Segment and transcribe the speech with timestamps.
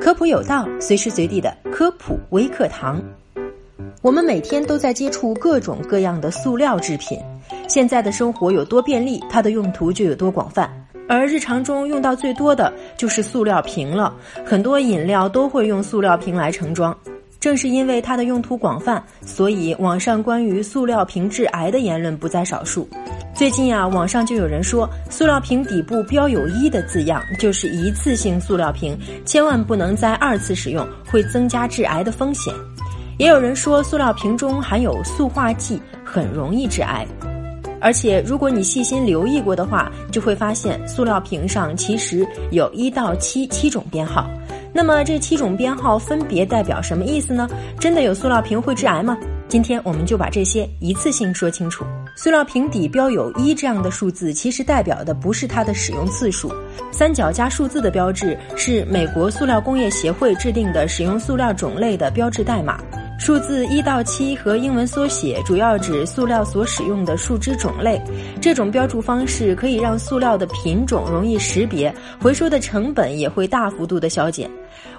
[0.00, 3.02] 科普有道，随时随地的科普微课堂。
[4.00, 7.20] 我们每天都在接触各种各样的塑料制品，
[7.68, 10.70] 现在的生活有多便利，它的用途就有多广泛。
[11.08, 14.14] 而日常中用到最多的就是塑料瓶了，
[14.44, 16.96] 很多饮料都会用塑料瓶来盛装。
[17.40, 22.88] 正是因为它的用途广泛，所以网上关于塑料瓶致癌的言论不在少数。
[23.32, 32.52] 最近呀，网上就有人说，塑料瓶底部标有“一”的字样，就是一次性塑料瓶，千万不能再二次使用，会增加致癌的风险。
[33.16, 37.06] 也有人说，塑料瓶中含有塑化剂，很容易致癌。
[37.80, 44.28] 而且，如果你细心留意过的话，就会发现塑料瓶上其实有一到七七种编号。
[44.78, 47.48] 那么这七种编号分别代表什么意思呢？
[47.80, 49.18] 真的有塑料瓶会致癌吗？
[49.48, 51.84] 今天我们就把这些一次性说清楚。
[52.14, 56.54] 塑料瓶底标有一这样的数字，其实代表的不是它的使用次数。
[56.92, 62.80] 三角加数字的标志是美国塑料工业协会制定的使用塑料种类的标志代码。
[63.18, 68.00] 数字一到七和英文缩写主要指塑料所使用的树枝种类。
[68.40, 74.48] 这种标注方式可以让塑料的品种容易识别，回收的成本也会大幅度的削减。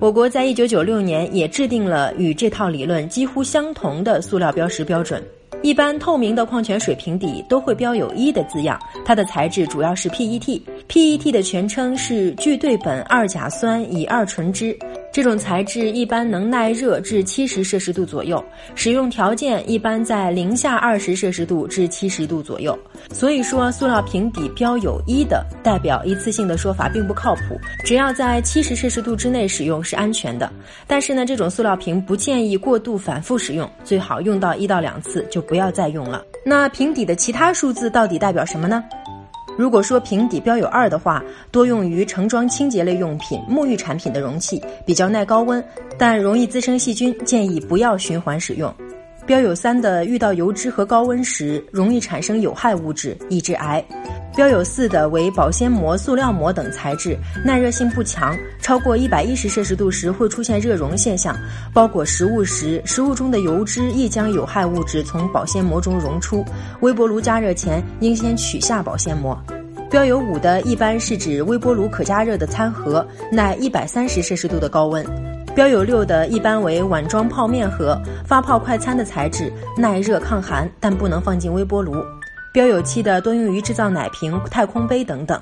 [0.00, 5.22] 我国在一九九六年也制定了与这套理论几乎相同的塑料标识标准。
[5.62, 10.60] 一般透明的矿泉水瓶底都会标有一的字样，它的材质主要是 PET。
[10.88, 14.76] PET 的全称是聚对苯二甲酸乙二醇酯。
[15.16, 22.78] 这种材质一般能耐热至七十摄氏度左右，使用条件一般在零下二十摄氏度至七十度左右。
[23.10, 27.58] 所以说，塑料瓶底标有一的，代表一次性的说法并不靠谱。
[27.82, 30.52] 只要在七十摄氏度之内使用是安全的。
[30.86, 36.22] 但是呢，这种塑料瓶不建议过度反复使用，最好用到一到两次就不要再用了。
[36.44, 38.84] 那瓶底的其他数字到底代表什么呢？
[39.56, 45.64] 如果说瓶底标有二的话，多用于盛装清洁类用品、沐浴产品的容器，比较耐高温，
[45.96, 48.72] 但容易滋生细菌，建议不要循环使用。
[49.24, 53.84] 标有三的，遇到油脂和高温时，容易产生有害物质，易致癌。
[54.36, 61.34] 标有四的为保鲜膜、塑料膜等材质，耐热性不强，超过一百一十摄氏度时会出现热熔现象。
[61.72, 66.44] 包裹食物时，食物中的油脂易将有害物质从保鲜膜中溶出。
[66.82, 69.42] 微波炉加热前应先取下保鲜膜。
[69.88, 75.02] 标有五的，一般是指微波炉可加热的餐盒，耐一百三十摄氏度的高温。
[75.54, 82.04] 标有六的，一般为碗装泡面盒，发泡快餐的材质，耐热抗寒，但不能放进微波炉。
[82.56, 85.38] 标有漆的多用于制造奶瓶、太空杯等等，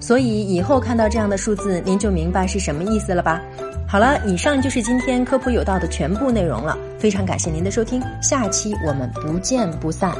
[0.00, 3.40] 所以以后看到这样的数字，您就明白是什么意思了吧？
[3.86, 10.12] 好了，以上就是今天科普有道的全部内容了，非常感谢您的收听，下期我们不见不散。